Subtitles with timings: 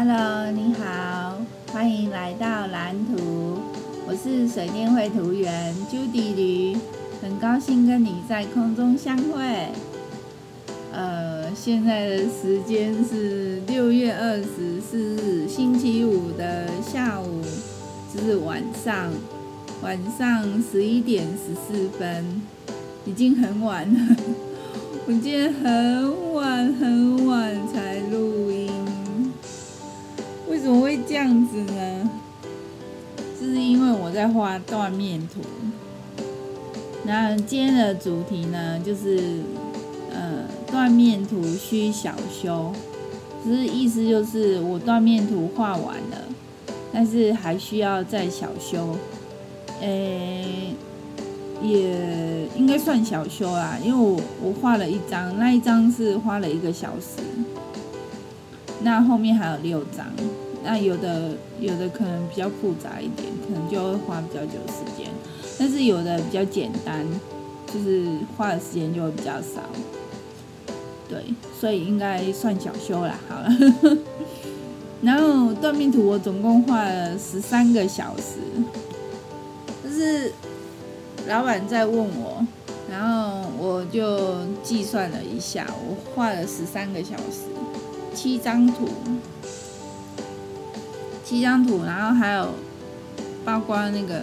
[0.00, 1.36] Hello，你好，
[1.72, 3.58] 欢迎来到蓝图。
[4.06, 6.76] 我是水电绘图员 Judy 吕，
[7.20, 9.42] 很高兴跟你在空中相会。
[10.92, 17.42] 呃，现在的时间是六月二十四日星期五的下午，
[18.14, 19.10] 就是晚上，
[19.82, 22.40] 晚上十一点十四分，
[23.04, 24.16] 已经很晚了。
[25.08, 28.37] 我今天很晚很晚才录，
[30.58, 32.10] 为什么会这样子呢？
[33.40, 35.40] 就是因为我在画断面图。
[37.04, 39.38] 那今天的主题呢，就是
[40.12, 42.72] 呃，断面图需小修，
[43.44, 46.24] 只是意思就是我断面图画完了，
[46.92, 48.96] 但是还需要再小修，
[49.80, 50.74] 诶、欸。
[51.62, 57.20] 也应该算小修啦，因为我我画了一张，那一张是花了一个小时，
[58.82, 60.06] 那后面还有六张，
[60.62, 65.08] 那有的有的可能比较复杂一点，可能就会花比较久的时间，
[65.58, 67.06] 但是有的比较简单，
[67.66, 68.06] 就是
[68.36, 69.62] 花的时间就会比较少，
[71.08, 71.22] 对，
[71.58, 73.18] 所以应该算小修啦。
[73.28, 73.48] 好了，
[75.02, 78.34] 然后断面图我总共画了十三个小时，
[79.84, 80.32] 就是。
[81.26, 82.42] 老板在问我，
[82.90, 87.44] 然后我就计算了一下，我画了十三个小时，
[88.14, 88.88] 七张图，
[91.28, 92.48] 七张图，然后还有
[93.44, 94.22] 包括那个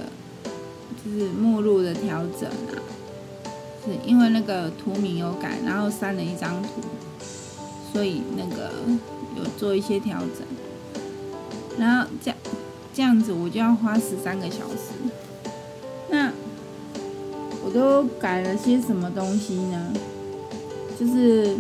[1.04, 2.82] 就是目录的调整啊，
[3.86, 6.82] 是因为那个图名有改，然后删了一张图，
[7.94, 8.72] 所以那个
[9.38, 10.48] 有做一些调整，
[11.78, 12.38] 然后这样
[12.92, 14.98] 这样子我就要花十三个小时，
[16.10, 16.32] 那
[17.64, 17.72] 我。
[17.76, 19.92] 都改了些什么东西呢？
[20.98, 21.58] 就是，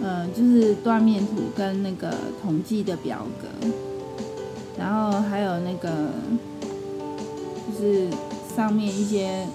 [0.00, 3.48] 呃，就是断面图跟那个统计的表格，
[4.78, 5.88] 然后还有那个，
[7.66, 8.08] 就是
[8.56, 9.46] 上面一些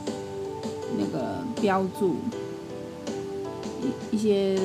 [0.97, 2.15] 那个标注，
[4.11, 4.57] 一一些，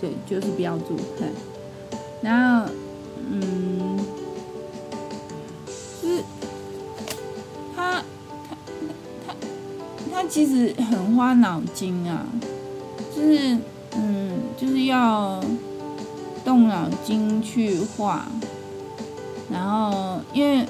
[0.00, 1.28] 对，就是标注，对，
[2.22, 2.72] 然后，
[3.30, 3.98] 嗯。
[6.04, 6.20] 是
[7.76, 8.02] 他
[8.48, 8.56] 他
[9.24, 9.34] 他
[10.12, 12.26] 他其实很花脑筋啊，
[13.14, 13.56] 就是
[13.94, 15.40] 嗯，就是要
[16.44, 18.26] 动脑筋去画，
[19.52, 20.66] 然后因为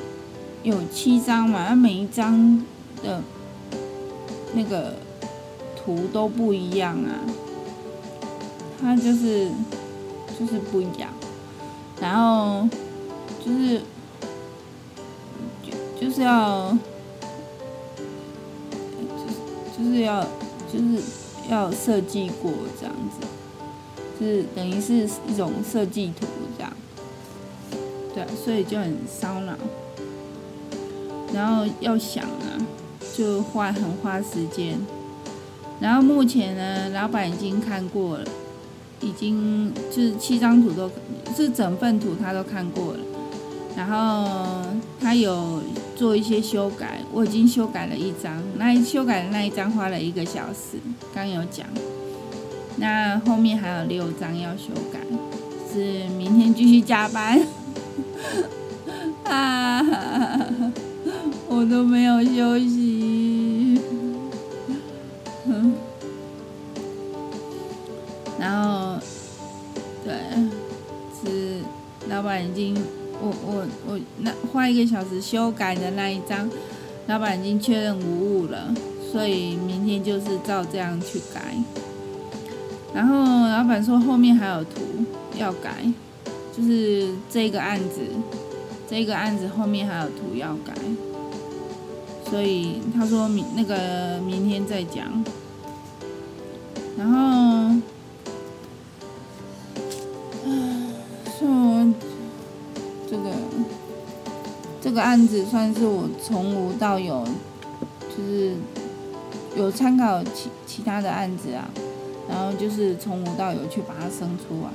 [0.62, 2.62] 有七张嘛，那每一张
[3.02, 3.22] 的
[4.54, 4.94] 那个
[5.76, 7.14] 图都不一样啊，
[8.80, 9.48] 它就是
[10.38, 11.08] 就是不一样，
[12.00, 12.68] 然后
[13.44, 13.80] 就是
[15.62, 16.76] 就就是要。
[19.74, 20.22] 就是要，
[20.72, 21.02] 就是
[21.50, 23.26] 要设计过这样子，
[24.20, 26.24] 就是等于是一种设计图，
[28.14, 29.54] 对，所以就很烧脑，
[31.32, 32.58] 然后要想啊，
[33.16, 34.78] 就花很花时间，
[35.80, 38.24] 然后目前呢，老板已经看过了，
[39.00, 40.90] 已经就是七张图都，
[41.36, 43.00] 是整份图他都看过了，
[43.76, 44.62] 然后
[45.00, 45.60] 他有。
[45.94, 50.80] 做一些修改，我已经修改了一张，那修改的那一张花了一个小时，
[51.14, 51.64] 刚有讲。
[52.76, 54.98] 那后面还有六张要修改，
[55.72, 57.40] 是明天继续加班。
[59.24, 59.82] 啊，
[61.48, 63.80] 我都没有休息。
[65.46, 65.74] 嗯
[68.38, 68.98] 然后，
[70.04, 70.12] 对，
[71.22, 71.60] 是
[72.08, 72.76] 老板已经。
[73.24, 76.50] 我我我那花一个小时修改的那一张，
[77.06, 78.74] 老板已经确认无误了，
[79.12, 81.54] 所以明天就是照这样去改。
[82.92, 84.80] 然后老板说后面还有图
[85.38, 85.70] 要改，
[86.56, 88.00] 就是这个案子，
[88.88, 90.74] 这个案子后面还有图要改，
[92.30, 95.24] 所以他说明那个明天再讲。
[96.96, 97.80] 然后。
[101.38, 101.92] 说
[103.10, 103.30] 这个
[104.80, 107.24] 这个案子算是我从无到有，
[108.16, 108.54] 就是
[109.56, 111.68] 有参考其其他的案子啊，
[112.28, 114.70] 然后就是从无到有去把它生出来。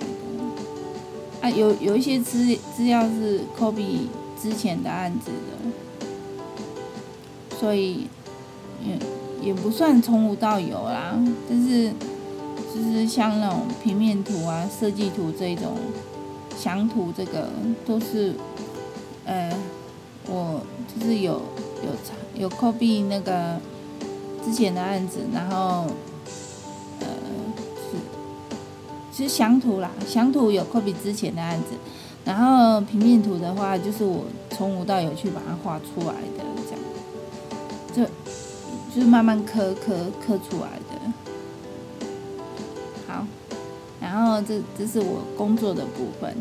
[1.42, 4.07] 啊，有有一些资资料是 copy
[4.42, 6.07] 之前的案子的，
[7.60, 8.07] 所以
[8.84, 11.18] 也也不算从无到有啦。
[11.50, 11.92] 但是
[12.74, 15.78] 就是像那种平面图啊、设计图这种
[16.57, 17.50] 详图，这个
[17.86, 18.33] 都是
[19.25, 19.51] 呃。
[20.30, 20.60] 我
[20.94, 21.42] 就是有
[21.86, 23.57] 有有 copy 那个
[24.44, 25.86] 之前的案子，然后
[29.18, 31.69] 是是详图啦，详图有 copy 之前的案子，
[32.24, 38.10] 然后平面图的话，就是我从无到有去把它画出来的，这样，
[38.92, 42.06] 就就是慢慢刻刻刻出来的。
[43.08, 43.25] 好，
[44.00, 46.31] 然后这这是我工作的部分，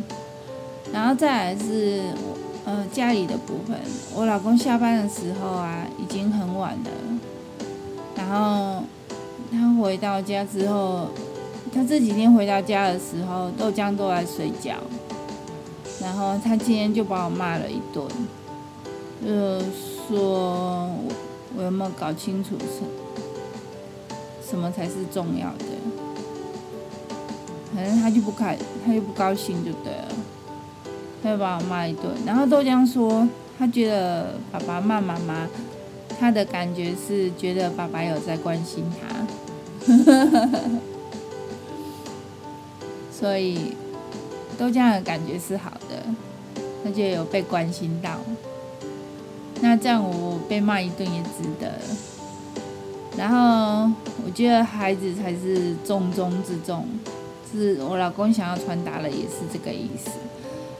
[0.92, 2.36] 然后再来是我
[2.66, 3.80] 呃家里的部分。
[4.14, 6.90] 我老公下班的时候啊，已经很晚了，
[8.14, 8.82] 然后
[9.50, 11.08] 他回到家之后，
[11.72, 14.74] 他这几天回到家的时候，豆浆都在睡觉。
[16.00, 18.06] 然后他今天就把我骂了一顿，
[19.24, 19.60] 就
[20.06, 21.12] 说我
[21.56, 22.84] 我有没有搞清楚什
[24.50, 25.64] 什么才是重要的？
[27.74, 30.08] 反正他就不开，他就不高兴就对了，
[31.22, 32.06] 他就把我骂一顿。
[32.24, 33.26] 然后豆浆说，
[33.58, 35.48] 他觉得爸爸骂妈妈，
[36.20, 39.26] 他的感觉是觉得爸爸有在关心他，
[43.18, 43.72] 所以。
[44.58, 46.02] 都这样的感觉是好的，
[46.82, 48.12] 他就有被关心到。
[49.60, 51.72] 那这样我被骂一顿也值得。
[53.18, 53.92] 然后
[54.24, 56.86] 我觉得孩子才是重中之重，
[57.52, 60.10] 是我老公想要传达的，也是这个意思。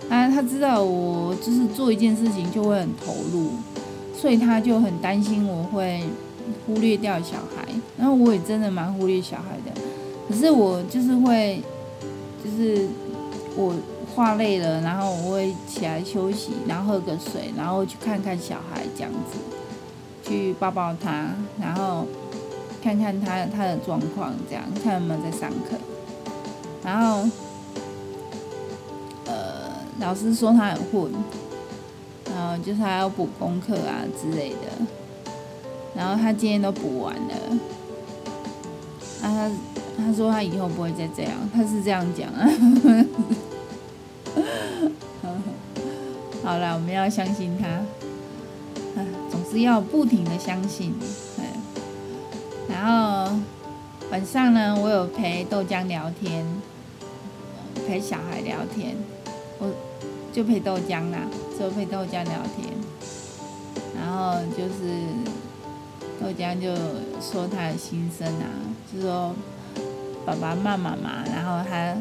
[0.08, 3.50] 啊，他知道我就是做一件事情就会很投入，
[4.18, 6.02] 所以他就很担心我会
[6.66, 7.68] 忽略掉小孩。
[7.98, 9.80] 然后我也真的蛮忽略小孩的，
[10.26, 11.60] 可是我就是会，
[12.44, 12.88] 就是。
[13.58, 13.74] 我
[14.14, 19.38] 画累了，然后我会起来休息，然后喝个水，然后去看看小孩这样子，
[20.22, 22.04] 去抱抱他，然后
[22.82, 25.78] 看看他他的状况，这样看有没有在上课。
[26.84, 27.26] 然后，
[29.24, 31.10] 呃，老师说他很混，
[32.34, 34.86] 然后就是他要补功课啊之类的。
[35.96, 37.34] 然后他今天都补完了，
[39.22, 39.50] 啊他
[39.98, 42.48] 他说他以后不会再这样，他是这样讲啊。
[46.44, 47.66] 好了，我们要相信他，
[49.28, 50.94] 总是要不停的相信。
[52.68, 53.34] 然后
[54.12, 56.46] 晚上呢，我有陪豆浆聊天，
[57.86, 58.94] 陪小孩聊天，
[59.58, 59.68] 我
[60.32, 61.18] 就陪豆浆啦，
[61.58, 62.72] 就陪豆浆聊天。
[63.98, 65.02] 然后就是
[66.20, 66.68] 豆浆就
[67.20, 68.46] 说他的心声啊，
[68.92, 69.34] 就说
[70.26, 71.94] 爸爸骂妈妈，然后他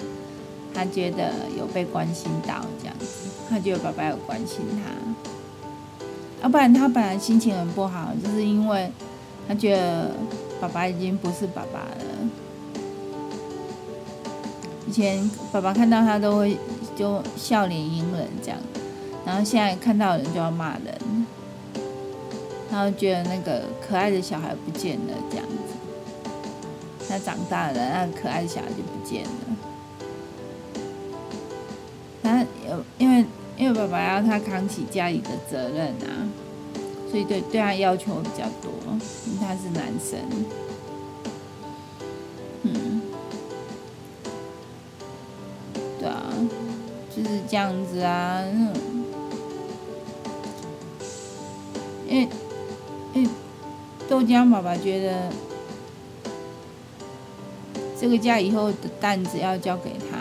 [0.73, 3.29] 他觉得有被关心到这样子。
[3.47, 4.89] 他觉得爸爸有关心他，
[6.41, 8.91] 要不然他本来心情很不好，就是因为
[9.47, 10.09] 他觉得
[10.59, 11.95] 爸爸已经不是爸爸了。
[14.87, 16.57] 以前爸爸看到他都会
[16.95, 18.59] 就笑脸迎人这样，
[19.25, 21.27] 然后现在看到人就要骂人，
[22.71, 25.74] 然后觉得那个可爱的小孩不见了这样子，
[27.07, 29.29] 他长大了，那可爱小孩就不见了。
[32.23, 33.25] 他有因为
[33.57, 36.27] 因为爸爸要他扛起家里的责任啊，
[37.09, 38.71] 所以对对他要求比较多，
[39.27, 40.19] 因为他是男生。
[42.63, 43.01] 嗯，
[45.99, 46.33] 对啊，
[47.15, 48.41] 就是这样子啊。
[52.07, 52.27] 因为
[53.13, 53.29] 因为
[54.09, 55.31] 豆浆爸爸觉得
[57.99, 60.17] 这个家以后的担子要交给他。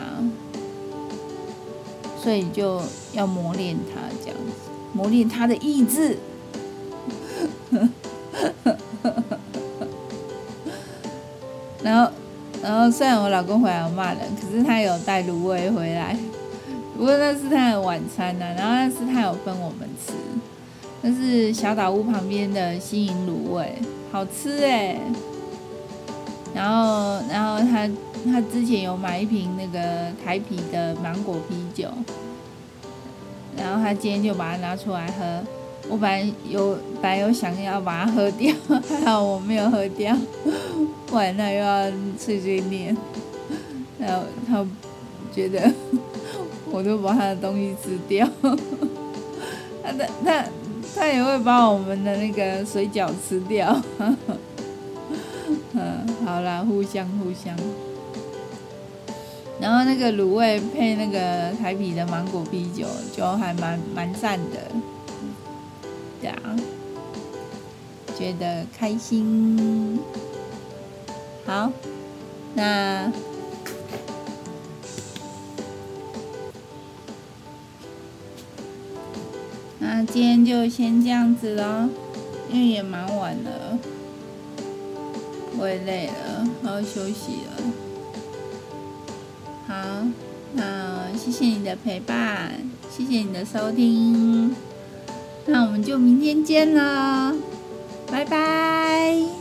[2.23, 2.81] 所以就
[3.13, 6.17] 要磨练他这样子，磨练他的意志。
[11.83, 12.11] 然后，
[12.63, 16.17] 然后虽然我老公回来要骂人，可是他有带卤味回来，
[16.97, 20.15] 不过那是他的晚餐呢、然后那是他有分我们吃，
[21.03, 23.75] 那是小岛屋旁边的新营卤味，
[24.11, 24.99] 好吃哎。
[26.55, 27.91] 然后，然后他。
[28.27, 31.91] 他之前有买一瓶那个台啤的芒果啤酒，
[33.55, 35.43] 然后他今天就把它拿出来喝。
[35.91, 38.51] 我本来有本来有想要把它喝掉，
[38.89, 40.17] 还好我没有喝掉，
[41.07, 42.97] 不然他又要碎碎念。
[43.99, 44.67] 然后他
[45.31, 45.71] 觉得
[46.71, 48.27] 我都把他的东西吃掉，
[49.85, 50.45] 他他他
[50.97, 53.79] 他也会把我们的那个水饺吃掉。
[56.25, 57.57] 好啦，互相互相。
[59.61, 64.59] 然后那个卤味配那个台啤的芒果啤酒，就还蛮蛮赞的，
[66.21, 66.57] 对啊，
[68.19, 69.99] 觉得开心。
[71.47, 71.71] 好，
[72.55, 73.11] 那
[79.79, 81.89] 那今天就先这样子咯，
[82.51, 83.79] 因为也蛮晚了，
[85.65, 87.53] 我也累了，我要休息了。
[89.67, 89.75] 好，
[90.53, 92.53] 那谢谢你的陪伴，
[92.95, 94.55] 谢谢你的收听，
[95.47, 97.35] 那我们就明天见了，
[98.13, 99.34] 拜拜。